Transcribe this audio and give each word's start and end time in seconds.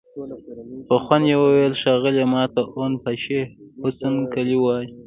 په 0.87 0.95
خوند 1.03 1.25
يې 1.31 1.35
وويل: 1.39 1.73
ښاغليه! 1.81 2.25
ماته 2.33 2.61
اون 2.75 2.91
باشي 3.03 3.41
حسن 3.81 4.13
قلي 4.33 4.57
وايه! 4.63 4.89